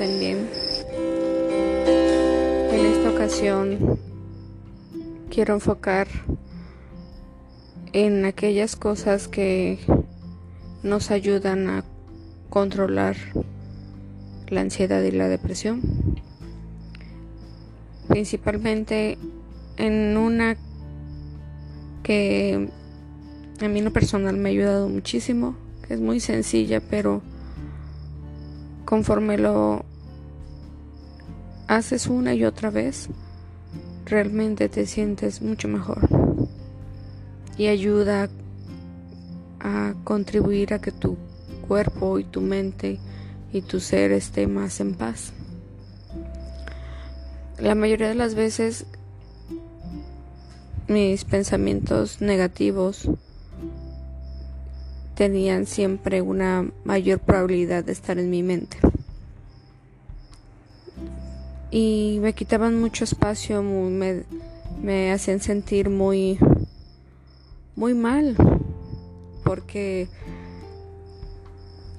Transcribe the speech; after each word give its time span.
estén. 0.00 0.48
En 2.70 2.86
esta 2.86 3.10
ocasión 3.10 3.98
quiero 5.30 5.54
enfocar 5.54 6.08
en 7.92 8.24
aquellas 8.24 8.76
cosas 8.76 9.28
que 9.28 9.78
nos 10.82 11.10
ayudan 11.10 11.68
a 11.68 11.84
controlar 12.48 13.16
la 14.48 14.62
ansiedad 14.62 15.02
y 15.02 15.10
la 15.10 15.28
depresión. 15.28 15.82
Principalmente 18.08 19.18
en 19.76 20.16
una 20.16 20.56
que 22.02 22.68
a 23.60 23.68
mí 23.68 23.78
en 23.78 23.84
lo 23.84 23.92
personal 23.92 24.36
me 24.36 24.48
ha 24.48 24.52
ayudado 24.52 24.88
muchísimo, 24.88 25.54
que 25.86 25.94
es 25.94 26.00
muy 26.00 26.18
sencilla, 26.20 26.80
pero 26.80 27.22
conforme 28.92 29.38
lo 29.38 29.86
haces 31.66 32.08
una 32.08 32.34
y 32.34 32.44
otra 32.44 32.68
vez, 32.68 33.08
realmente 34.04 34.68
te 34.68 34.84
sientes 34.84 35.40
mucho 35.40 35.66
mejor 35.66 36.06
y 37.56 37.68
ayuda 37.68 38.28
a 39.60 39.94
contribuir 40.04 40.74
a 40.74 40.78
que 40.78 40.92
tu 40.92 41.16
cuerpo 41.66 42.18
y 42.18 42.24
tu 42.24 42.42
mente 42.42 42.98
y 43.50 43.62
tu 43.62 43.80
ser 43.80 44.12
esté 44.12 44.46
más 44.46 44.78
en 44.78 44.92
paz. 44.92 45.32
La 47.58 47.74
mayoría 47.74 48.10
de 48.10 48.14
las 48.14 48.34
veces 48.34 48.84
mis 50.86 51.24
pensamientos 51.24 52.20
negativos 52.20 53.08
tenían 55.22 55.66
siempre 55.66 56.20
una 56.20 56.68
mayor 56.82 57.20
probabilidad 57.20 57.84
de 57.84 57.92
estar 57.92 58.18
en 58.18 58.28
mi 58.28 58.42
mente. 58.42 58.76
Y 61.70 62.18
me 62.20 62.32
quitaban 62.32 62.80
mucho 62.80 63.04
espacio, 63.04 63.62
me, 63.62 64.24
me 64.82 65.12
hacían 65.12 65.38
sentir 65.38 65.90
muy, 65.90 66.40
muy 67.76 67.94
mal, 67.94 68.34
porque 69.44 70.08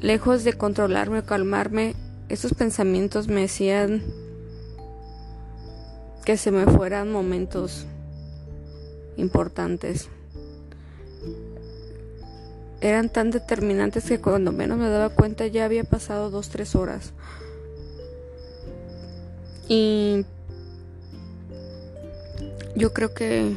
lejos 0.01 0.43
de 0.43 0.51
controlarme 0.51 1.19
o 1.19 1.25
calmarme, 1.25 1.95
esos 2.27 2.53
pensamientos 2.53 3.29
me 3.29 3.45
hacían 3.45 4.03
que 6.25 6.35
se 6.35 6.51
me 6.51 6.65
fueran 6.65 7.09
momentos 7.09 7.85
importantes 9.15 10.09
eran 12.83 13.07
tan 13.07 13.31
determinantes 13.31 14.03
que 14.03 14.19
cuando 14.19 14.51
menos 14.51 14.77
me 14.77 14.89
daba 14.89 15.07
cuenta 15.09 15.47
ya 15.47 15.63
había 15.63 15.85
pasado 15.85 16.29
dos, 16.29 16.49
tres 16.49 16.75
horas. 16.75 17.13
Y 19.69 20.25
yo 22.75 22.91
creo 22.91 23.13
que 23.13 23.55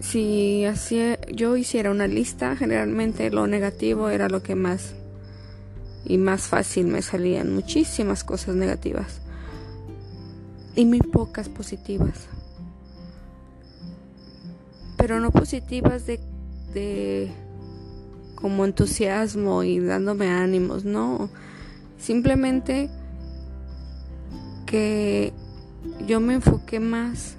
si 0.00 0.64
hacía, 0.64 1.20
yo 1.26 1.58
hiciera 1.58 1.90
una 1.90 2.06
lista, 2.06 2.56
generalmente 2.56 3.30
lo 3.30 3.46
negativo 3.46 4.08
era 4.08 4.30
lo 4.30 4.42
que 4.42 4.54
más 4.54 4.94
y 6.06 6.16
más 6.16 6.44
fácil 6.44 6.86
me 6.86 7.02
salían 7.02 7.54
muchísimas 7.54 8.24
cosas 8.24 8.56
negativas 8.56 9.20
y 10.74 10.86
muy 10.86 11.00
pocas 11.00 11.50
positivas. 11.50 12.26
Pero 14.96 15.20
no 15.20 15.30
positivas 15.30 16.06
de 16.06 16.20
como 18.34 18.64
entusiasmo 18.64 19.62
y 19.62 19.80
dándome 19.80 20.28
ánimos, 20.28 20.84
no. 20.84 21.30
Simplemente 21.98 22.90
que 24.66 25.32
yo 26.06 26.20
me 26.20 26.34
enfoqué 26.34 26.80
más 26.80 27.36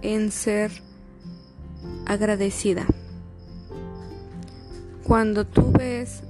en 0.00 0.30
ser 0.30 0.72
agradecida. 2.06 2.86
Cuando 5.04 5.46
tú 5.46 5.72
ves 5.72 6.22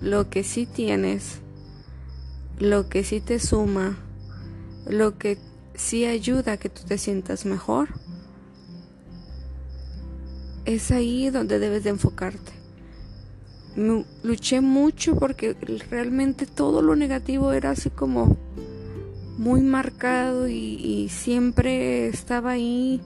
lo 0.00 0.28
que 0.28 0.44
sí 0.44 0.66
tienes, 0.66 1.38
lo 2.58 2.88
que 2.88 3.04
sí 3.04 3.20
te 3.20 3.38
suma, 3.38 3.96
lo 4.86 5.16
que 5.16 5.38
sí 5.74 6.04
ayuda 6.04 6.52
a 6.52 6.56
que 6.56 6.68
tú 6.68 6.82
te 6.86 6.98
sientas 6.98 7.46
mejor, 7.46 7.88
es 10.64 10.90
ahí 10.90 11.30
donde 11.30 11.58
debes 11.58 11.84
de 11.84 11.90
enfocarte. 11.90 12.52
luché 14.22 14.60
mucho 14.60 15.16
porque 15.16 15.56
realmente 15.90 16.46
todo 16.46 16.82
lo 16.82 16.94
negativo 16.94 17.52
era 17.52 17.70
así 17.70 17.90
como 17.90 18.36
muy 19.38 19.62
marcado 19.62 20.48
y, 20.48 21.08
siempre 21.08 22.06
estaba 22.06 22.52
ahí 22.52 23.00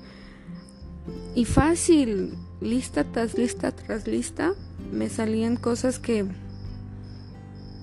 y 1.34 1.44
fácil, 1.44 2.34
lista 2.60 3.04
tras 3.04 3.38
lista 3.38 3.70
tras 3.72 4.06
lista, 4.06 4.54
me 4.92 5.08
salían 5.08 5.56
cosas 5.56 5.98
que 5.98 6.26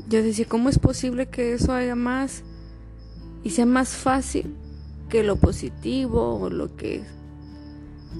yo 0.09 0.21
decía, 0.21 0.45
¿cómo 0.47 0.69
es 0.69 0.77
posible 0.77 1.27
que 1.27 1.53
eso 1.53 1.73
haya 1.73 1.95
más 1.95 2.43
y 3.43 3.51
sea 3.51 3.65
más 3.65 3.89
fácil 3.89 4.53
que 5.09 5.23
lo 5.23 5.37
positivo 5.37 6.39
o 6.39 6.49
lo 6.49 6.75
que 6.75 7.03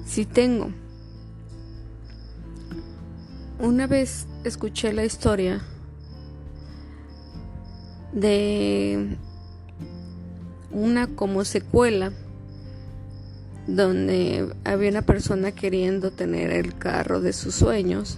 sí 0.05 0.25
tengo? 0.25 0.71
Una 3.59 3.87
vez 3.87 4.27
escuché 4.43 4.93
la 4.93 5.05
historia 5.05 5.61
de 8.11 9.17
una 10.71 11.07
como 11.07 11.45
secuela 11.45 12.11
donde 13.67 14.53
había 14.65 14.89
una 14.89 15.03
persona 15.03 15.51
queriendo 15.51 16.11
tener 16.11 16.51
el 16.51 16.77
carro 16.77 17.21
de 17.21 17.31
sus 17.31 17.55
sueños. 17.55 18.17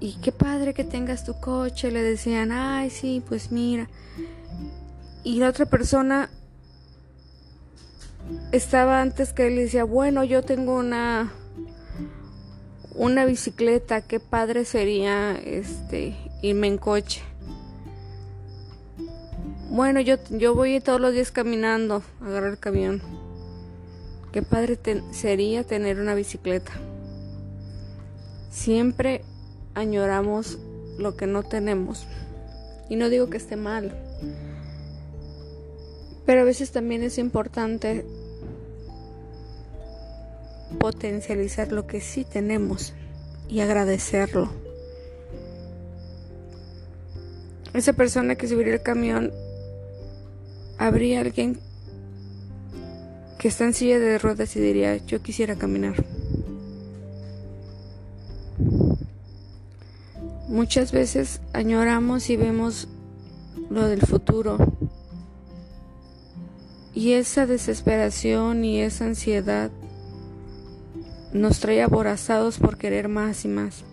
Y 0.00 0.14
qué 0.22 0.32
padre 0.32 0.74
que 0.74 0.84
tengas 0.84 1.24
tu 1.24 1.34
coche, 1.40 1.90
le 1.90 2.02
decían, 2.02 2.52
ay, 2.52 2.90
sí, 2.90 3.22
pues 3.26 3.50
mira. 3.52 3.88
Y 5.22 5.38
la 5.38 5.48
otra 5.48 5.66
persona 5.66 6.30
estaba 8.52 9.00
antes 9.00 9.32
que 9.32 9.46
él 9.46 9.54
y 9.54 9.62
decía, 9.64 9.84
bueno, 9.84 10.24
yo 10.24 10.42
tengo 10.42 10.76
una 10.76 11.32
una 12.94 13.24
bicicleta, 13.24 14.02
qué 14.02 14.20
padre 14.20 14.64
sería 14.64 15.32
este 15.32 16.16
irme 16.42 16.68
en 16.68 16.78
coche. 16.78 17.22
Bueno, 19.70 20.00
yo, 20.00 20.16
yo 20.30 20.54
voy 20.54 20.78
todos 20.80 21.00
los 21.00 21.12
días 21.12 21.32
caminando, 21.32 22.02
a 22.20 22.26
agarrar 22.26 22.50
el 22.50 22.58
camión. 22.58 23.02
Qué 24.30 24.42
padre 24.42 24.78
sería 25.12 25.64
tener 25.64 25.98
una 25.98 26.14
bicicleta. 26.14 26.72
Siempre 28.50 29.22
añoramos 29.74 30.58
lo 30.98 31.16
que 31.16 31.26
no 31.26 31.42
tenemos. 31.42 32.06
Y 32.88 32.96
no 32.96 33.08
digo 33.08 33.30
que 33.30 33.36
esté 33.36 33.56
mal. 33.56 33.96
Pero 36.26 36.42
a 36.42 36.44
veces 36.44 36.70
también 36.70 37.02
es 37.02 37.18
importante 37.18 38.04
potencializar 40.78 41.72
lo 41.72 41.86
que 41.86 42.00
sí 42.00 42.24
tenemos 42.24 42.94
y 43.48 43.60
agradecerlo. 43.60 44.50
Esa 47.72 47.92
persona 47.92 48.36
que 48.36 48.46
subiría 48.46 48.74
el 48.74 48.82
camión, 48.82 49.32
habría 50.78 51.20
alguien 51.20 51.58
que 53.38 53.48
está 53.48 53.64
en 53.64 53.74
silla 53.74 53.98
de 53.98 54.18
ruedas 54.18 54.54
y 54.56 54.60
diría, 54.60 54.96
yo 54.96 55.22
quisiera 55.22 55.56
caminar. 55.56 56.04
Muchas 60.48 60.92
veces 60.92 61.40
añoramos 61.52 62.30
y 62.30 62.36
vemos 62.36 62.86
lo 63.70 63.88
del 63.88 64.02
futuro. 64.02 64.56
Y 66.94 67.14
esa 67.14 67.44
desesperación 67.44 68.64
y 68.64 68.80
esa 68.80 69.06
ansiedad 69.06 69.72
nos 71.34 71.58
trae 71.58 71.82
aborazados 71.82 72.58
por 72.58 72.78
querer 72.78 73.08
más 73.08 73.44
y 73.44 73.48
más. 73.48 73.84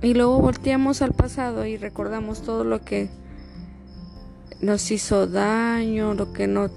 Y 0.00 0.14
luego 0.14 0.38
volteamos 0.40 1.02
al 1.02 1.12
pasado 1.12 1.66
y 1.66 1.76
recordamos 1.76 2.42
todo 2.42 2.62
lo 2.62 2.84
que 2.84 3.10
nos 4.60 4.90
hizo 4.90 5.26
daño, 5.26 6.14
lo 6.14 6.32
que 6.32 6.46
no 6.46 6.70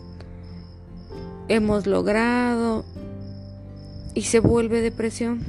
hemos 1.48 1.86
logrado 1.86 2.86
y 4.16 4.24
se 4.24 4.40
vuelve 4.40 4.82
depresión. 4.82 5.46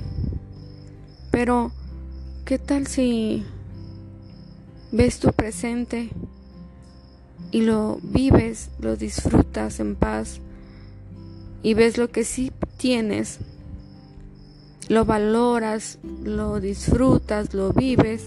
Pero, 1.30 1.72
¿qué 2.44 2.58
tal 2.58 2.86
si 2.86 3.46
ves 4.92 5.20
tu 5.20 5.32
presente 5.32 6.10
y 7.50 7.62
lo 7.62 7.98
vives, 8.02 8.70
lo 8.78 8.96
disfrutas 8.96 9.80
en 9.80 9.96
paz? 9.96 10.40
Y 11.62 11.74
ves 11.74 11.98
lo 11.98 12.10
que 12.10 12.24
sí 12.24 12.52
tienes 12.76 13.40
lo 14.88 15.04
valoras, 15.04 15.98
lo 16.24 16.60
disfrutas, 16.60 17.52
lo 17.52 17.72
vives 17.72 18.24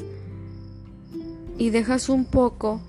y 1.58 1.72
dejas 1.72 2.08
un 2.10 2.26
poco 2.26 2.82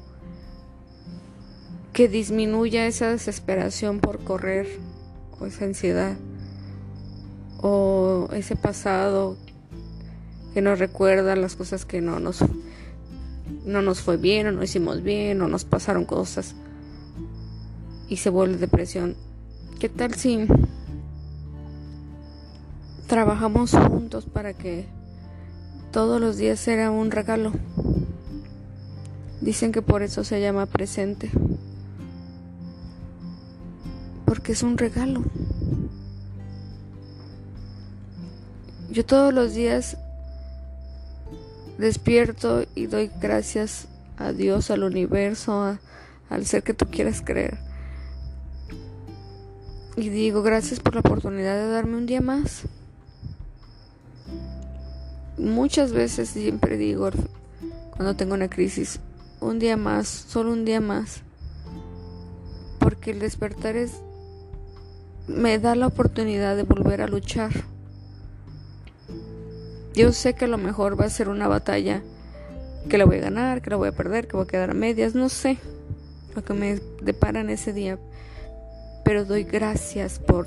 que 1.93 2.09
disminuya 2.09 2.87
esa 2.87 3.11
desesperación 3.11 4.01
por 4.01 4.23
correr 4.25 4.67
o 5.41 5.47
esa 5.47 5.65
ansiedad 5.65 6.17
o 7.63 8.29
ese 8.33 8.57
pasado 8.57 9.37
que 10.53 10.61
nos 10.61 10.79
recuerda 10.79 11.35
las 11.37 11.57
cosas 11.57 11.85
que 11.85 12.01
no 12.01 12.21
nos 12.21 12.45
no 13.65 13.81
nos 13.81 14.01
fue 14.01 14.17
bien 14.17 14.49
o 14.49 14.53
no 14.53 14.63
hicimos 14.63 15.03
bien 15.03 15.41
o 15.41 15.49
nos 15.49 15.65
pasaron 15.65 16.05
cosas 16.05 16.55
y 18.09 18.17
se 18.19 18.29
vuelve 18.29 18.57
depresión. 18.57 19.17
¿Qué 19.83 19.89
tal 19.89 20.15
si 20.15 20.47
trabajamos 23.09 23.73
juntos 23.73 24.27
para 24.27 24.55
que 24.55 24.87
todos 25.91 26.21
los 26.21 26.37
días 26.37 26.61
sea 26.61 26.93
un 26.93 27.11
regalo? 27.11 27.51
Dicen 29.41 29.73
que 29.73 29.83
por 29.83 30.05
eso 30.05 30.23
se 30.23 30.41
llama 30.41 30.67
presente. 30.67 31.33
Porque 34.25 34.53
es 34.53 34.63
un 34.63 34.79
regalo. 34.79 35.25
Yo 38.89 39.05
todos 39.05 39.35
los 39.35 39.53
días 39.53 39.97
despierto 41.79 42.67
y 42.77 42.87
doy 42.87 43.11
gracias 43.21 43.89
a 44.17 44.33
Dios, 44.33 44.71
al 44.71 44.85
universo, 44.85 45.77
al 46.31 46.47
ser 46.47 46.63
que 46.63 46.73
tú 46.73 46.87
quieras 46.87 47.21
creer. 47.21 47.72
Y 50.03 50.09
digo 50.09 50.43
gracias 50.43 50.81
por 50.81 50.95
la 50.95 51.01
oportunidad 51.01 51.55
de 51.55 51.69
darme 51.69 51.97
un 51.97 52.07
día 52.07 52.21
más. 52.21 52.63
Muchas 55.39 55.93
veces 55.93 56.31
siempre 56.31 56.77
digo 56.77 57.09
cuando 57.93 58.17
tengo 58.17 58.35
una 58.35 58.51
crisis, 58.51 58.99
un 59.41 59.61
día 59.61 59.77
más, 59.77 60.09
solo 60.09 60.51
un 60.51 60.65
día 60.65 60.81
más. 60.81 61.23
Porque 62.81 63.13
el 63.13 63.21
despertar 63.21 63.77
es 63.77 63.93
me 65.29 65.61
da 65.61 65.77
la 65.77 65.87
oportunidad 65.87 66.57
de 66.57 66.65
volver 66.65 67.01
a 67.01 67.07
luchar. 67.07 67.53
Yo 69.95 70.11
sé 70.11 70.35
que 70.35 70.47
a 70.47 70.49
lo 70.49 70.59
mejor 70.59 71.01
va 71.01 71.05
a 71.05 71.11
ser 71.11 71.29
una 71.29 71.47
batalla 71.47 72.03
que 72.89 72.99
la 72.99 73.05
voy 73.05 73.19
a 73.19 73.21
ganar, 73.21 73.63
que 73.63 73.71
la 73.71 73.77
voy 73.77 73.91
a 73.91 73.93
perder, 73.93 74.27
que 74.27 74.37
voy 74.37 74.47
a 74.47 74.49
quedar 74.49 74.71
a 74.71 74.75
medias, 74.75 75.15
no 75.15 75.29
sé 75.29 75.59
lo 76.35 76.43
que 76.43 76.55
me 76.55 76.81
depara 77.03 77.41
en 77.41 77.51
ese 77.51 77.73
día. 77.73 78.01
Pero 79.05 79.25
doy 79.25 79.45
gracias 79.45 80.19
por 80.19 80.47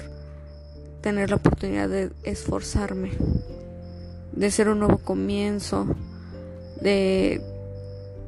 tener 1.01 1.29
la 1.29 1.35
oportunidad 1.35 1.89
de 1.89 2.11
esforzarme, 2.23 3.11
de 4.31 4.51
ser 4.51 4.69
un 4.69 4.79
nuevo 4.79 4.97
comienzo, 4.97 5.87
de, 6.81 7.41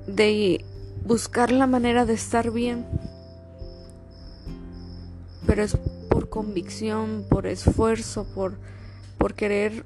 de 0.06 0.64
buscar 1.06 1.52
la 1.52 1.68
manera 1.68 2.06
de 2.06 2.14
estar 2.14 2.52
bien. 2.52 2.86
Pero 5.46 5.64
es 5.64 5.78
por 6.10 6.30
convicción, 6.30 7.26
por 7.30 7.48
esfuerzo, 7.48 8.26
por, 8.36 8.56
por 9.18 9.34
querer 9.34 9.86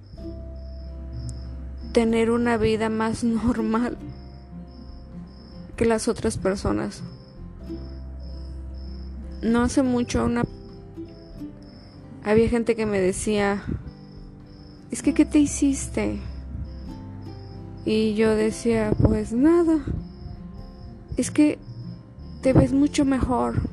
tener 1.91 2.31
una 2.31 2.57
vida 2.57 2.89
más 2.89 3.23
normal 3.23 3.97
que 5.75 5.85
las 5.85 6.07
otras 6.07 6.37
personas. 6.37 7.03
No 9.41 9.63
hace 9.63 9.81
mucho 9.81 10.23
una 10.23 10.43
había 12.23 12.47
gente 12.49 12.75
que 12.75 12.85
me 12.85 12.99
decía, 12.99 13.63
"Es 14.91 15.01
que 15.01 15.13
qué 15.13 15.25
te 15.25 15.39
hiciste?" 15.39 16.19
Y 17.83 18.13
yo 18.13 18.35
decía, 18.35 18.93
"Pues 19.01 19.33
nada. 19.33 19.83
Es 21.17 21.31
que 21.31 21.57
te 22.41 22.53
ves 22.53 22.71
mucho 22.71 23.03
mejor." 23.03 23.69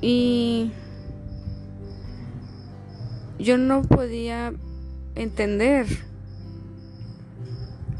Y 0.00 0.72
yo 3.38 3.58
no 3.58 3.82
podía 3.82 4.54
entender 5.14 5.86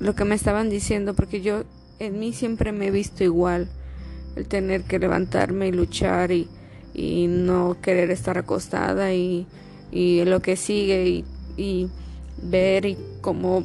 lo 0.01 0.15
que 0.15 0.25
me 0.25 0.35
estaban 0.35 0.71
diciendo 0.71 1.15
porque 1.15 1.43
yo 1.43 1.65
en 1.99 2.19
mí 2.19 2.33
siempre 2.33 2.73
me 2.73 2.87
he 2.87 2.91
visto 2.91 3.25
igual 3.25 3.69
el 4.37 4.47
tener 4.47 4.83
que 4.83 4.99
levantarme 4.99 5.69
y 5.69 5.73
luchar 5.73 6.33
y, 6.33 6.49
y 6.93 7.27
no 7.29 7.77
querer 7.81 8.11
estar 8.11 8.39
acostada 8.39 9.13
y, 9.13 9.47
y 9.93 10.25
lo 10.25 10.41
que 10.41 10.57
sigue 10.57 11.07
y, 11.07 11.25
y 11.57 11.89
ver 12.43 12.87
y 12.87 12.99
cómo 13.21 13.65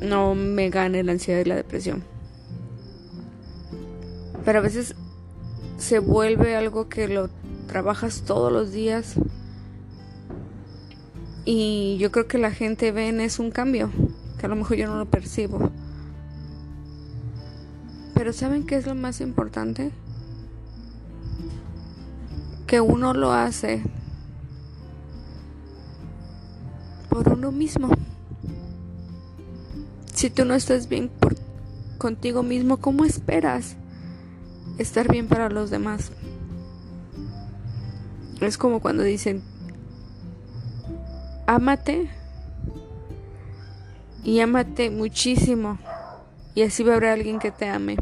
no 0.00 0.34
me 0.34 0.70
gane 0.70 1.02
la 1.02 1.12
ansiedad 1.12 1.40
y 1.40 1.48
la 1.48 1.56
depresión 1.56 2.02
pero 4.44 4.60
a 4.60 4.62
veces 4.62 4.94
se 5.78 5.98
vuelve 5.98 6.56
algo 6.56 6.88
que 6.88 7.08
lo 7.08 7.28
trabajas 7.66 8.22
todos 8.26 8.52
los 8.52 8.72
días 8.72 9.16
y 11.44 11.96
yo 11.98 12.10
creo 12.10 12.26
que 12.26 12.38
la 12.38 12.50
gente 12.50 12.92
ve 12.92 13.08
en 13.08 13.20
eso 13.20 13.42
un 13.42 13.50
cambio, 13.50 13.90
que 14.38 14.46
a 14.46 14.48
lo 14.48 14.56
mejor 14.56 14.76
yo 14.76 14.86
no 14.86 14.96
lo 14.96 15.06
percibo. 15.06 15.70
Pero 18.20 18.34
¿saben 18.34 18.66
qué 18.66 18.76
es 18.76 18.86
lo 18.86 18.94
más 18.94 19.22
importante? 19.22 19.92
Que 22.66 22.78
uno 22.82 23.14
lo 23.14 23.32
hace 23.32 23.82
por 27.08 27.30
uno 27.30 27.50
mismo. 27.50 27.88
Si 30.12 30.28
tú 30.28 30.44
no 30.44 30.52
estás 30.52 30.86
bien 30.86 31.08
por, 31.08 31.34
contigo 31.96 32.42
mismo, 32.42 32.76
¿cómo 32.76 33.06
esperas 33.06 33.76
estar 34.76 35.10
bien 35.10 35.26
para 35.26 35.48
los 35.48 35.70
demás? 35.70 36.12
Es 38.42 38.58
como 38.58 38.80
cuando 38.80 39.02
dicen, 39.02 39.42
ámate 41.46 42.10
y 44.24 44.40
ámate 44.40 44.90
muchísimo 44.90 45.78
y 46.54 46.64
así 46.64 46.82
va 46.82 46.92
a 46.92 46.96
haber 46.96 47.08
alguien 47.08 47.38
que 47.38 47.50
te 47.50 47.66
ame. 47.66 47.96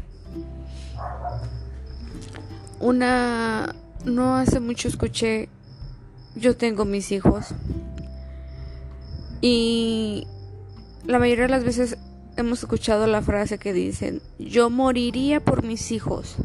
Una 2.79 3.75
no 4.05 4.35
hace 4.35 4.59
mucho 4.59 4.87
escuché 4.87 5.49
yo 6.35 6.55
tengo 6.55 6.85
mis 6.85 7.11
hijos 7.11 7.47
y 9.41 10.25
la 11.05 11.19
mayoría 11.19 11.45
de 11.45 11.49
las 11.51 11.63
veces 11.65 11.97
hemos 12.37 12.59
escuchado 12.59 13.07
la 13.07 13.21
frase 13.21 13.57
que 13.57 13.73
dicen 13.73 14.21
yo 14.37 14.69
moriría 14.69 15.43
por 15.43 15.63
mis 15.63 15.91
hijos. 15.91 16.35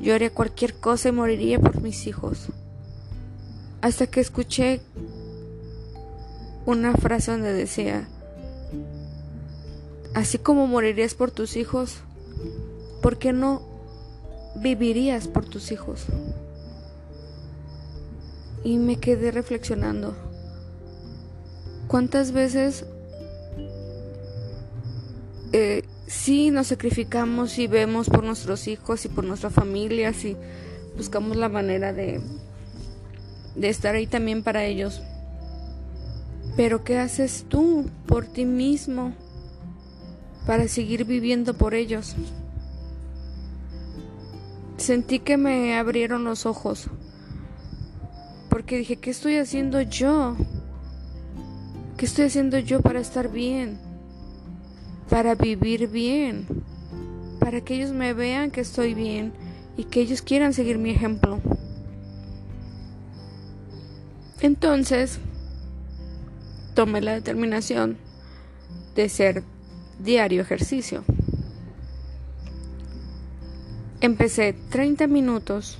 Yo 0.00 0.14
haría 0.14 0.34
cualquier 0.34 0.74
cosa 0.74 1.08
y 1.08 1.12
moriría 1.12 1.58
por 1.58 1.80
mis 1.80 2.06
hijos. 2.06 2.48
Hasta 3.80 4.06
que 4.06 4.20
escuché 4.20 4.82
una 6.66 6.92
frase 6.94 7.30
donde 7.30 7.54
decía, 7.54 8.06
así 10.14 10.36
como 10.36 10.66
morirías 10.66 11.14
por 11.14 11.30
tus 11.30 11.56
hijos, 11.56 11.98
¿por 13.00 13.18
qué 13.18 13.32
no 13.32 13.73
vivirías 14.56 15.28
por 15.28 15.44
tus 15.44 15.72
hijos? 15.72 16.06
Y 18.62 18.78
me 18.78 18.96
quedé 18.96 19.30
reflexionando. 19.30 20.14
¿Cuántas 21.88 22.32
veces 22.32 22.86
eh, 25.52 25.82
sí 26.06 26.50
nos 26.50 26.68
sacrificamos 26.68 27.58
y 27.58 27.66
vemos 27.66 28.08
por 28.08 28.24
nuestros 28.24 28.66
hijos 28.68 29.04
y 29.04 29.08
por 29.08 29.24
nuestra 29.24 29.50
familia, 29.50 30.10
y 30.10 30.36
buscamos 30.96 31.36
la 31.36 31.48
manera 31.48 31.92
de, 31.92 32.20
de 33.54 33.68
estar 33.68 33.94
ahí 33.94 34.06
también 34.06 34.42
para 34.42 34.64
ellos? 34.64 35.02
Pero 36.56 36.84
¿qué 36.84 36.98
haces 36.98 37.44
tú 37.48 37.90
por 38.06 38.26
ti 38.26 38.44
mismo 38.44 39.12
para 40.46 40.68
seguir 40.68 41.04
viviendo 41.04 41.54
por 41.54 41.74
ellos? 41.74 42.14
Sentí 44.84 45.18
que 45.18 45.38
me 45.38 45.78
abrieron 45.78 46.24
los 46.24 46.44
ojos 46.44 46.88
porque 48.50 48.76
dije, 48.76 48.96
¿qué 48.96 49.08
estoy 49.08 49.38
haciendo 49.38 49.80
yo? 49.80 50.36
¿Qué 51.96 52.04
estoy 52.04 52.26
haciendo 52.26 52.58
yo 52.58 52.82
para 52.82 53.00
estar 53.00 53.32
bien? 53.32 53.78
Para 55.08 55.36
vivir 55.36 55.88
bien. 55.88 56.46
Para 57.40 57.62
que 57.62 57.76
ellos 57.76 57.92
me 57.92 58.12
vean 58.12 58.50
que 58.50 58.60
estoy 58.60 58.92
bien 58.92 59.32
y 59.78 59.84
que 59.84 60.02
ellos 60.02 60.20
quieran 60.20 60.52
seguir 60.52 60.76
mi 60.76 60.90
ejemplo. 60.90 61.40
Entonces, 64.42 65.18
tomé 66.74 67.00
la 67.00 67.14
determinación 67.14 67.96
de 68.94 69.08
ser 69.08 69.44
diario 69.98 70.42
ejercicio. 70.42 71.04
Empecé 74.04 74.54
30 74.68 75.06
minutos, 75.06 75.78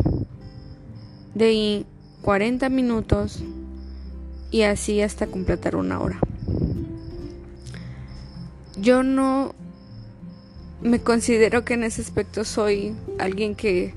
de 1.35 1.45
ahí 1.45 1.87
40 2.23 2.71
minutos 2.71 3.45
y 4.51 4.63
así 4.63 5.03
hasta 5.03 5.27
completar 5.27 5.77
una 5.77 6.01
hora. 6.01 6.19
Yo 8.79 9.03
no 9.03 9.55
me 10.81 11.01
considero 11.01 11.67
que 11.67 11.75
en 11.75 11.85
ese 11.85 12.01
aspecto 12.01 12.45
soy 12.45 12.97
alguien 13.19 13.55
que 13.55 13.93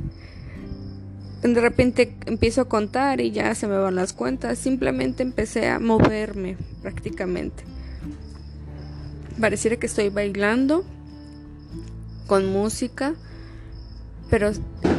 de 1.42 1.62
repente 1.62 2.14
empiezo 2.26 2.60
a 2.60 2.66
contar 2.66 3.22
y 3.22 3.32
ya 3.32 3.56
se 3.56 3.66
me 3.66 3.78
van 3.78 3.96
las 3.96 4.12
cuentas. 4.12 4.60
Simplemente 4.60 5.24
empecé 5.24 5.70
a 5.70 5.80
moverme 5.80 6.58
prácticamente. 6.82 7.64
Pareciera 9.40 9.78
que 9.78 9.86
estoy 9.86 10.10
bailando 10.10 10.84
con 12.28 12.52
música, 12.52 13.16
pero 14.30 14.52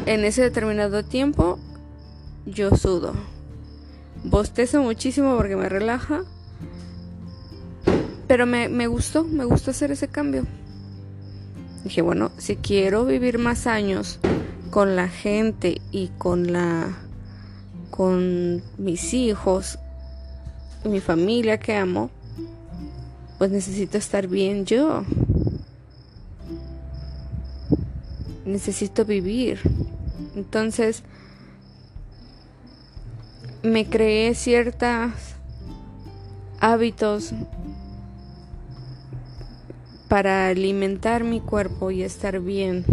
en 0.06 0.24
ese 0.24 0.42
determinado 0.42 1.04
tiempo 1.04 1.58
yo 2.46 2.74
sudo. 2.76 3.14
Bostezo 4.24 4.82
muchísimo 4.82 5.36
porque 5.36 5.56
me 5.56 5.68
relaja. 5.68 6.22
Pero 8.26 8.46
me, 8.46 8.68
me 8.68 8.86
gustó, 8.86 9.24
me 9.24 9.44
gustó 9.44 9.70
hacer 9.70 9.90
ese 9.90 10.08
cambio. 10.08 10.44
Dije, 11.84 12.02
bueno, 12.02 12.30
si 12.36 12.56
quiero 12.56 13.04
vivir 13.06 13.38
más 13.38 13.66
años 13.66 14.18
con 14.70 14.96
la 14.96 15.08
gente 15.08 15.80
y 15.90 16.08
con 16.18 16.52
la 16.52 16.98
con 17.90 18.62
mis 18.76 19.12
hijos 19.14 19.78
mi 20.84 21.00
familia 21.00 21.58
que 21.58 21.74
amo, 21.74 22.10
pues 23.38 23.50
necesito 23.50 23.98
estar 23.98 24.28
bien 24.28 24.64
yo. 24.64 25.04
Necesito 28.48 29.04
vivir. 29.04 29.60
Entonces 30.34 31.02
me 33.62 33.88
creé 33.88 34.34
ciertos 34.34 35.12
hábitos 36.60 37.32
para 40.08 40.48
alimentar 40.48 41.24
mi 41.24 41.40
cuerpo 41.40 41.90
y 41.90 42.02
estar 42.02 42.40
bien 42.40 42.84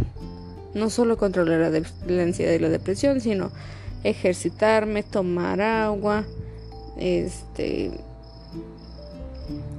no 0.76 0.90
solo 0.90 1.18
controlar 1.18 1.72
la, 2.08 2.22
ansiedad 2.22 2.52
y 2.52 2.60
la 2.60 2.70
depresión, 2.70 3.22
sino 3.22 3.52
ejercitarme, 4.04 5.04
tomar 5.04 5.62
agua, 5.62 6.26
este 6.98 7.92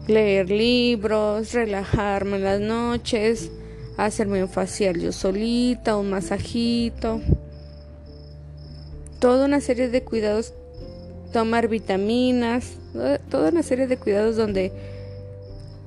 leer 0.06 0.50
libros, 0.50 1.52
relajarme 1.52 2.37
en 2.37 2.45
las 2.45 2.61
noches, 2.61 3.50
hacerme 4.04 4.42
un 4.42 4.48
facial 4.48 5.00
yo 5.00 5.12
solita, 5.12 5.96
un 5.96 6.10
masajito, 6.10 7.20
toda 9.18 9.46
una 9.46 9.60
serie 9.60 9.88
de 9.88 10.02
cuidados, 10.02 10.54
tomar 11.32 11.68
vitaminas, 11.68 12.76
toda 13.30 13.50
una 13.50 13.62
serie 13.62 13.86
de 13.86 13.96
cuidados 13.96 14.36
donde 14.36 14.72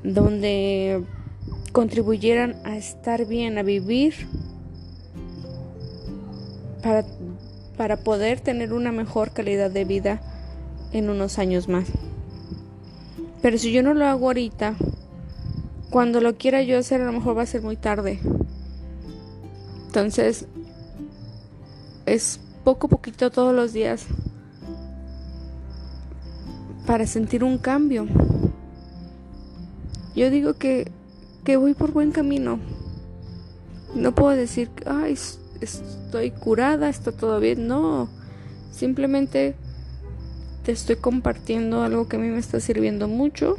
donde 0.04 1.04
contribuyeran 1.72 2.56
a 2.64 2.78
estar 2.78 3.26
bien, 3.26 3.58
a 3.58 3.64
vivir 3.64 4.14
para, 6.82 7.06
para 7.78 7.98
poder 7.98 8.40
tener 8.40 8.74
una 8.74 8.92
mejor 8.92 9.32
calidad 9.32 9.70
de 9.70 9.86
vida 9.86 10.22
en 10.92 11.10
unos 11.10 11.38
años 11.38 11.68
más. 11.68 11.88
Pero 13.42 13.58
si 13.58 13.72
yo 13.72 13.84
no 13.84 13.94
lo 13.94 14.06
hago 14.06 14.28
ahorita, 14.28 14.76
cuando 15.90 16.22
lo 16.22 16.38
quiera 16.38 16.62
yo 16.62 16.78
hacer 16.78 17.02
a 17.02 17.06
lo 17.06 17.14
mejor 17.14 17.38
va 17.38 17.44
a 17.44 17.48
ser 17.48 17.62
muy 17.62 17.76
tarde. 17.76 18.20
Entonces, 19.88 20.46
es 22.06 22.40
poco 22.64 22.88
a 22.88 22.90
poquito 22.90 23.32
todos 23.32 23.56
los 23.56 23.74
días 23.74 24.06
para 26.86 27.08
sentir 27.08 27.44
un 27.44 27.58
cambio. 27.58 28.08
Yo 30.16 30.30
digo 30.30 30.54
que, 30.56 30.92
que 31.44 31.58
voy 31.58 31.74
por 31.74 31.92
buen 31.92 32.12
camino. 32.12 32.60
No 33.96 34.14
puedo 34.14 34.36
decir, 34.36 34.70
ay, 34.86 35.18
estoy 35.62 36.32
curada, 36.32 36.90
está 36.90 37.12
todo 37.12 37.40
bien. 37.40 37.68
No, 37.68 38.10
simplemente 38.72 39.56
te 40.64 40.72
estoy 40.72 40.98
compartiendo 40.98 41.82
algo 41.82 42.08
que 42.08 42.18
a 42.18 42.20
mí 42.20 42.28
me 42.28 42.40
está 42.40 42.60
sirviendo 42.60 43.08
mucho 43.08 43.58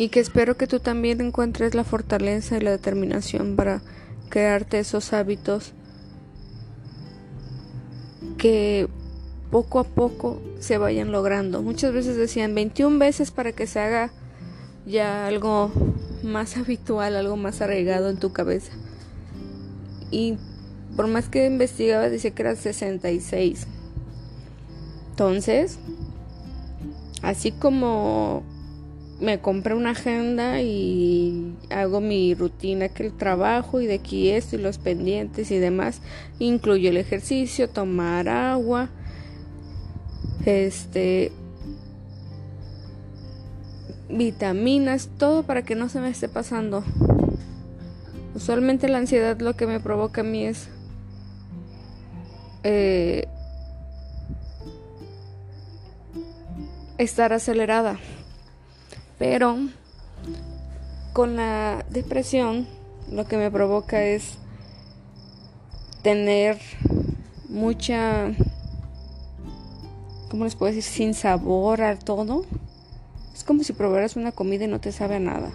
y 0.00 0.08
que 0.08 0.18
espero 0.18 0.56
que 0.56 0.66
tú 0.66 0.80
también 0.80 1.20
encuentres 1.20 1.74
la 1.74 1.84
fortaleza 1.84 2.56
y 2.56 2.60
la 2.60 2.70
determinación 2.70 3.54
para 3.54 3.82
crearte 4.30 4.78
esos 4.78 5.12
hábitos 5.12 5.74
que 8.38 8.88
poco 9.50 9.78
a 9.78 9.84
poco 9.84 10.40
se 10.58 10.78
vayan 10.78 11.12
logrando. 11.12 11.60
Muchas 11.60 11.92
veces 11.92 12.16
decían 12.16 12.54
21 12.54 12.98
veces 12.98 13.30
para 13.30 13.52
que 13.52 13.66
se 13.66 13.78
haga 13.78 14.10
ya 14.86 15.26
algo 15.26 15.70
más 16.22 16.56
habitual, 16.56 17.14
algo 17.14 17.36
más 17.36 17.60
arraigado 17.60 18.08
en 18.08 18.16
tu 18.16 18.32
cabeza 18.32 18.72
y 20.10 20.38
por 20.96 21.08
más 21.08 21.28
que 21.28 21.44
investigaba 21.44 22.08
decía 22.08 22.30
que 22.30 22.40
era 22.40 22.56
66. 22.56 23.66
Entonces, 25.10 25.78
así 27.20 27.52
como 27.52 28.44
me 29.20 29.40
compré 29.40 29.74
una 29.74 29.90
agenda 29.90 30.60
y 30.62 31.54
hago 31.70 32.00
mi 32.00 32.34
rutina 32.34 32.88
que 32.88 33.06
el 33.06 33.16
trabajo 33.16 33.80
y 33.80 33.86
de 33.86 33.94
aquí 33.94 34.30
esto 34.30 34.56
y 34.56 34.60
los 34.60 34.78
pendientes 34.78 35.50
y 35.50 35.58
demás, 35.58 36.00
incluyo 36.38 36.90
el 36.90 36.96
ejercicio, 36.96 37.68
tomar 37.68 38.28
agua, 38.28 38.88
este 40.44 41.32
vitaminas, 44.08 45.08
todo 45.18 45.44
para 45.44 45.62
que 45.62 45.76
no 45.76 45.88
se 45.88 46.00
me 46.00 46.10
esté 46.10 46.28
pasando 46.28 46.82
Usualmente 48.34 48.88
la 48.88 48.98
ansiedad 48.98 49.38
lo 49.40 49.54
que 49.54 49.66
me 49.66 49.80
provoca 49.80 50.20
a 50.20 50.24
mí 50.24 50.46
es 50.46 50.68
eh, 52.62 53.26
estar 56.96 57.32
acelerada. 57.32 57.98
Pero 59.20 59.56
con 61.12 61.36
la 61.36 61.86
depresión 61.90 62.66
lo 63.12 63.28
que 63.28 63.36
me 63.36 63.52
provoca 63.52 64.02
es 64.02 64.38
tener 66.02 66.58
mucha, 67.48 68.32
¿cómo 70.28 70.42
les 70.42 70.56
puedo 70.56 70.74
decir? 70.74 70.90
Sin 70.90 71.14
sabor 71.14 71.82
a 71.82 71.96
todo. 71.96 72.44
Es 73.32 73.44
como 73.44 73.62
si 73.62 73.72
probaras 73.72 74.16
una 74.16 74.32
comida 74.32 74.64
y 74.64 74.68
no 74.68 74.80
te 74.80 74.90
sabe 74.90 75.20
nada 75.20 75.52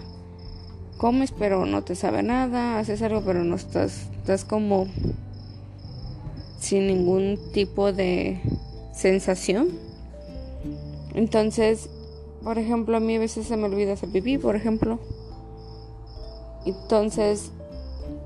comes 0.98 1.31
pero 1.31 1.65
no 1.65 1.84
te 1.84 1.95
sabe 1.95 2.24
nada, 2.24 2.79
haces 2.79 3.01
algo 3.01 3.22
pero 3.22 3.43
no 3.43 3.55
estás, 3.55 4.07
estás 4.17 4.45
como 4.45 4.88
sin 6.60 6.88
ningún 6.88 7.38
tipo 7.53 7.93
de 7.93 8.41
sensación. 8.93 9.69
Entonces, 11.13 11.89
por 12.45 12.59
ejemplo, 12.59 12.95
a 12.95 12.99
mí 12.99 13.15
a 13.15 13.19
veces 13.19 13.47
se 13.47 13.57
me 13.57 13.65
olvida 13.65 13.93
hacer 13.93 14.09
pipí, 14.09 14.37
por 14.37 14.55
ejemplo. 14.55 14.99
Entonces, 16.63 17.49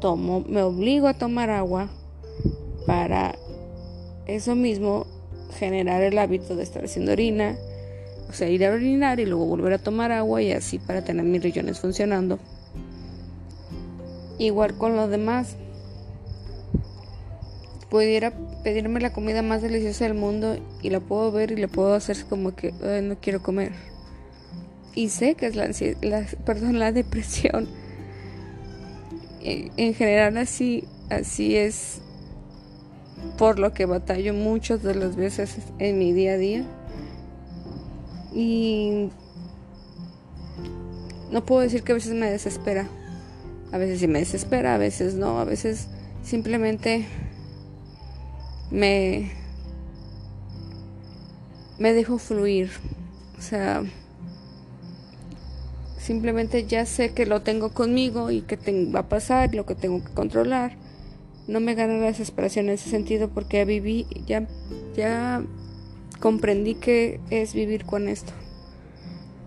tomo, 0.02 0.42
me 0.42 0.62
obligo 0.62 1.08
a 1.08 1.14
tomar 1.14 1.50
agua 1.50 1.88
para 2.86 3.36
eso 4.28 4.56
mismo 4.56 5.08
generar 5.58 6.04
el 6.04 6.18
hábito 6.18 6.58
de 6.58 6.64
estar 6.64 6.84
haciendo 6.84 7.14
orina, 7.14 7.56
o 8.30 8.34
sea, 8.34 8.50
ir 8.50 8.66
a 8.66 8.74
orinar 8.74 9.22
y 9.22 9.26
luego 9.26 9.46
volver 9.46 9.72
a 9.72 9.78
tomar 9.78 10.12
agua 10.12 10.42
y 10.42 10.52
así 10.52 10.80
para 10.80 11.02
tener 11.02 11.24
mis 11.24 11.42
riñones 11.42 11.80
funcionando. 11.80 12.40
Igual 14.38 14.78
con 14.78 14.98
lo 14.98 15.08
demás. 15.08 15.56
Pudiera 17.90 18.34
pedirme 18.66 19.00
la 19.00 19.14
comida 19.14 19.42
más 19.42 19.62
deliciosa 19.62 20.04
del 20.04 20.14
mundo 20.14 20.58
y 20.82 20.90
la 20.90 21.00
puedo 21.00 21.32
ver 21.32 21.52
y 21.52 21.56
le 21.56 21.70
puedo 21.70 21.94
hacer 21.94 22.18
como 22.26 22.54
que 22.54 22.74
no 23.02 23.16
quiero 23.22 23.42
comer. 23.42 23.72
Y 24.96 25.10
sé 25.10 25.36
que 25.36 25.48
es 25.48 25.56
la, 25.56 25.70
la, 26.02 26.26
perdón, 26.46 26.80
la 26.80 26.92
depresión. 26.92 27.68
En, 29.42 29.94
general 29.94 30.38
así, 30.38 30.84
así 31.10 31.56
es 31.56 32.02
por 33.38 33.58
lo 33.58 33.74
que 33.74 33.86
batallo 33.86 34.34
muchas 34.34 34.84
de 34.84 34.96
las 34.96 35.16
veces 35.16 35.58
en 35.80 35.98
mi 35.98 36.14
día 36.14 36.34
a 36.34 36.38
día. 36.38 36.66
Y 38.34 39.10
no 41.32 41.46
puedo 41.46 41.62
decir 41.62 41.84
que 41.84 41.94
a 41.94 41.96
veces 41.96 42.14
me 42.14 42.30
desespera. 42.30 42.88
A 43.72 43.78
veces 43.78 44.00
sí 44.00 44.08
me 44.08 44.20
desespera, 44.20 44.76
a 44.76 44.78
veces 44.78 45.14
no, 45.14 45.40
a 45.40 45.46
veces 45.46 45.88
simplemente 46.24 47.06
me 48.72 49.32
me 51.80 51.94
dejo 51.94 52.18
fluir. 52.18 52.70
O 53.38 53.42
sea, 53.42 53.84
simplemente 56.10 56.66
ya 56.66 56.88
sé 56.88 57.14
que 57.14 57.28
lo 57.28 57.44
tengo 57.44 57.72
conmigo 57.72 58.32
y 58.32 58.42
que 58.42 58.58
va 58.88 59.02
a 59.02 59.10
pasar, 59.10 59.54
lo 59.54 59.68
que 59.68 59.76
tengo 59.76 60.04
que 60.04 60.12
controlar. 60.12 60.76
No 61.48 61.60
me 61.60 61.76
gana 61.76 62.00
la 62.00 62.08
desesperación 62.08 62.66
en 62.66 62.74
ese 62.74 62.90
sentido 62.90 63.30
porque 63.30 63.58
ya 63.58 63.66
viví, 63.66 64.08
ya, 64.26 64.48
ya 64.96 65.44
comprendí 66.20 66.74
que 66.74 67.20
es 67.30 67.54
vivir 67.54 67.86
con 67.86 68.10
esto. 68.10 68.34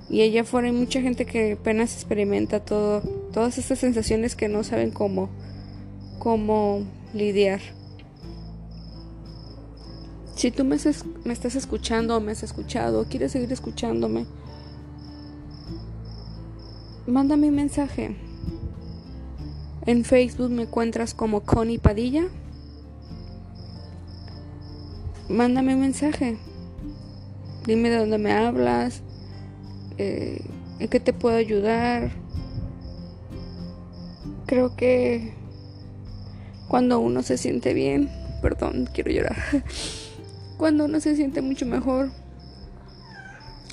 Y 0.09 0.21
allá 0.21 0.43
afuera 0.43 0.69
hay 0.69 0.73
mucha 0.73 1.01
gente 1.01 1.27
que 1.27 1.55
apenas 1.55 1.95
experimenta 1.97 2.61
todo, 2.61 3.01
todas 3.33 3.59
estas 3.59 3.81
sensaciones 3.81 4.37
que 4.37 4.47
no 4.49 4.63
saben 4.63 4.93
cómo, 4.93 5.31
cómo 6.21 6.85
lidiar. 7.13 7.61
Si 10.37 10.53
tú 10.53 10.65
me, 10.65 10.77
estás 10.77 11.57
escuchando 11.57 12.17
o 12.17 12.21
me 12.21 12.31
has 12.31 12.45
escuchado 12.45 13.05
quieres 13.09 13.33
seguir 13.33 13.53
escuchándome, 13.53 14.27
mándame 17.07 17.49
un 17.49 17.57
mensaje. 17.57 18.17
En 19.85 20.05
Facebook 20.05 20.51
me 20.51 20.63
encuentras 20.63 21.15
como 21.15 21.41
Connie 21.41 21.79
Padilla. 21.79 22.25
Mándame 25.29 25.75
un 25.75 25.81
mensaje. 25.81 26.37
Dime 27.67 27.91
de 27.91 27.97
dónde 27.97 28.19
me 28.19 28.33
hablas, 28.33 29.03
eh, 29.99 30.41
en 30.79 30.89
qué 30.89 31.01
te 31.01 31.13
puedo 31.13 31.37
ayudar. 31.37 32.11
Creo 34.47 34.75
que 34.77 35.33
cuando 36.69 36.99
uno 36.99 37.23
se 37.23 37.39
siente 37.39 37.73
bien, 37.73 38.11
perdón, 38.41 38.89
quiero 38.93 39.11
llorar. 39.11 39.37
Cuando 40.59 40.85
uno 40.85 41.01
se 41.01 41.17
siente 41.17 41.43
mucho 41.43 41.67
mejor, 41.67 42.13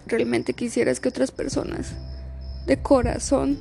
realmente 0.07 0.53
quisieras 0.53 0.99
que 0.99 1.09
otras 1.09 1.29
personas 1.29 1.93
de 2.69 2.77
corazón 2.77 3.57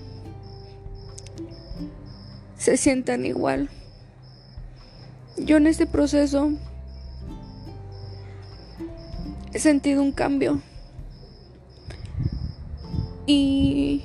se 2.59 2.77
sientan 2.77 3.25
igual. 3.25 3.71
Yo 5.39 5.57
en 5.57 5.67
este 5.67 5.87
proceso 5.87 6.53
he 9.55 9.59
sentido 9.59 10.03
un 10.03 10.13
cambio. 10.13 10.61
Y 13.27 14.05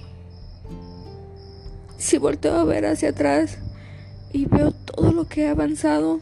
si 1.98 2.18
volteo 2.18 2.56
a 2.56 2.64
ver 2.64 2.86
hacia 2.86 3.10
atrás 3.10 3.58
y 4.32 4.46
veo 4.46 4.72
todo 4.72 5.12
lo 5.12 5.28
que 5.28 5.44
he 5.44 5.50
avanzado, 5.50 6.22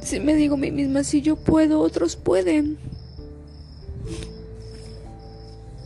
si 0.00 0.20
me 0.20 0.34
digo 0.36 0.54
a 0.54 0.58
mí 0.58 0.70
misma, 0.70 1.04
si 1.04 1.20
yo 1.20 1.36
puedo, 1.36 1.80
otros 1.80 2.16
pueden. 2.16 2.93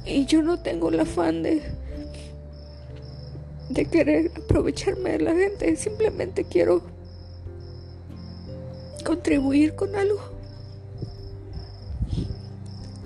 Y 0.09 0.25
yo 0.25 0.43
no 0.43 0.59
tengo 0.59 0.89
el 0.89 1.01
afán 1.01 1.43
de, 1.43 1.63
de 3.69 3.85
querer 3.85 4.33
aprovecharme 4.37 5.11
de 5.11 5.19
la 5.19 5.35
gente, 5.35 5.77
simplemente 5.77 6.45
quiero 6.45 6.83
contribuir 9.05 9.75
con 9.75 9.95
algo. 9.95 10.19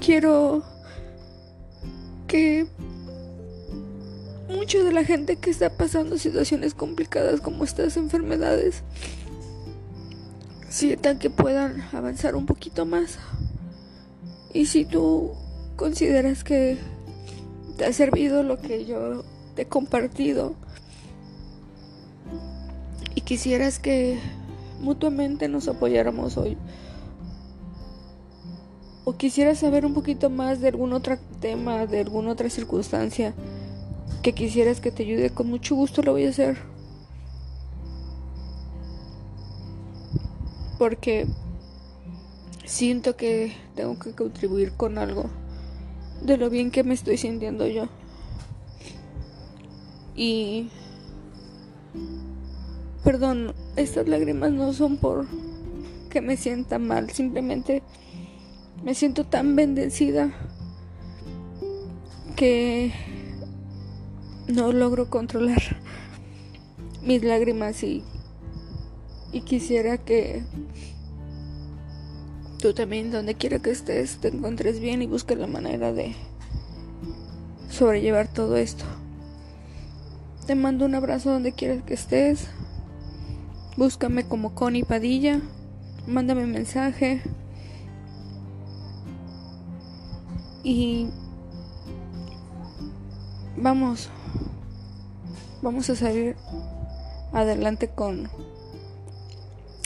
Quiero 0.01 0.63
que 2.29 2.67
mucha 4.49 4.79
de 4.79 4.93
la 4.93 5.05
gente 5.05 5.37
que 5.37 5.51
está 5.51 5.77
pasando 5.77 6.19
situaciones 6.19 6.73
complicadas 6.73 7.41
como 7.41 7.65
estas 7.65 7.97
enfermedades 7.97 8.85
sientan 10.69 11.19
que 11.19 11.31
puedan 11.31 11.83
avanzar 11.93 12.37
un 12.37 12.47
poquito 12.47 12.87
más. 12.87 13.19
Y 14.53 14.67
si 14.67 14.85
tú 14.85 15.33
consideras 15.83 16.45
que 16.45 16.79
te 17.77 17.85
ha 17.85 17.93
servido 17.93 18.45
lo 18.45 18.61
que 18.61 18.85
yo 18.85 19.25
te 19.57 19.63
he 19.63 19.67
compartido 19.67 20.55
y 23.17 23.23
quisieras 23.23 23.81
que 23.81 24.17
mutuamente 24.81 25.49
nos 25.49 25.67
apoyáramos 25.67 26.37
hoy. 26.37 26.57
O 29.03 29.17
quisieras 29.17 29.59
saber 29.59 29.85
un 29.85 29.93
poquito 29.93 30.31
más 30.31 30.61
de 30.61 30.69
algún 30.69 30.93
otro 30.93 31.19
tema, 31.41 31.85
de 31.87 31.99
alguna 31.99 32.31
otra 32.31 32.49
circunstancia 32.49 33.35
que 34.23 34.35
quisieras 34.35 34.81
que 34.81 34.93
te 34.93 35.03
ayude, 35.03 35.31
con 35.31 35.49
mucho 35.49 35.75
gusto 35.75 36.01
lo 36.05 36.13
voy 36.13 36.27
a 36.27 36.31
hacer. 36.31 36.59
Porque 40.79 41.27
siento 42.65 43.17
que 43.17 43.57
tengo 43.75 43.99
que 43.99 44.13
contribuir 44.13 44.75
con 44.77 44.97
algo 44.97 45.42
de 46.25 46.37
lo 46.37 46.51
bien 46.51 46.71
que 46.71 46.85
me 46.85 46.95
estoy 46.95 47.17
sintiendo 47.17 47.67
yo. 47.67 47.89
Y 50.15 50.69
Perdón, 53.05 53.53
estas 53.75 54.07
lágrimas 54.07 54.53
no 54.53 54.73
son 54.73 54.97
por 54.97 55.27
que 56.09 56.21
me 56.21 56.37
sienta 56.37 56.79
mal, 56.79 57.11
simplemente 57.11 57.83
me 58.85 58.95
siento 58.95 59.25
tan 59.25 59.57
bendecida 59.57 60.33
que 62.37 62.93
no 64.47 64.73
logro 64.73 65.11
controlar 65.11 65.61
mis 67.03 67.25
lágrimas 67.25 67.83
y, 67.83 68.05
y 69.33 69.41
quisiera 69.41 69.99
que 69.99 70.45
tú 72.63 72.73
también, 72.73 73.11
donde 73.11 73.35
quiera 73.35 73.59
que 73.59 73.73
estés, 73.73 74.19
te 74.19 74.29
encuentres 74.29 74.79
bien 74.79 75.03
y 75.03 75.09
busques 75.09 75.37
la 75.37 75.49
manera 75.49 75.93
de 75.93 76.15
sobrellevar 77.69 78.33
todo 78.33 78.57
esto. 78.57 78.85
Te 80.47 80.55
mando 80.55 80.85
un 80.85 80.95
abrazo 80.95 81.33
donde 81.33 81.51
quieras 81.53 81.83
que 81.83 81.95
estés. 81.95 82.47
Búscame 83.77 84.29
como 84.29 84.55
Connie 84.55 84.85
Padilla. 84.85 85.41
Mándame 86.07 86.45
un 86.45 86.53
mensaje. 86.53 87.21
Y 90.63 91.09
vamos. 93.57 94.09
Vamos 95.63 95.91
a 95.91 95.97
salir 95.97 96.37
adelante 97.33 97.89
con 97.89 98.31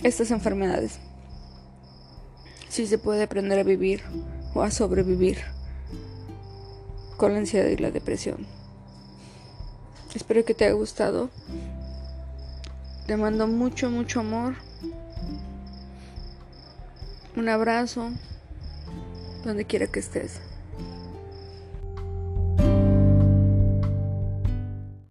estas 0.03 0.31
enfermedades. 0.31 1.06
Si 2.77 2.87
se 2.87 2.99
puede 2.99 3.23
aprender 3.23 3.59
a 3.59 3.63
vivir 3.63 4.03
o 4.53 4.61
a 4.61 4.71
sobrevivir 4.71 5.39
con 7.17 7.33
la 7.33 7.39
ansiedad 7.39 7.71
y 7.71 7.79
la 7.79 7.91
depresión. 7.91 8.47
Espero 10.15 10.45
que 10.45 10.53
te 10.53 10.67
haya 10.67 10.75
gustado. 10.75 11.31
Te 13.07 13.17
mando 13.17 13.47
mucho, 13.47 13.89
mucho 13.89 14.21
amor. 14.21 14.57
Un 17.35 17.49
abrazo 17.49 18.11
donde 19.43 19.65
quiera 19.65 19.87
que 19.87 20.01
estés. 20.01 20.43